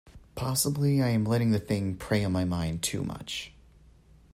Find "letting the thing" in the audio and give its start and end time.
1.25-1.95